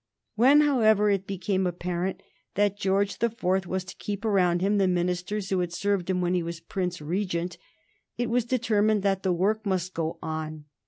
[0.33, 2.23] When, however, it became apparent
[2.55, 6.21] that George the Fourth was to keep around him the ministers who had served him
[6.21, 7.59] when he was Prince Regent,
[8.17, 10.65] it was determined that the work must go on.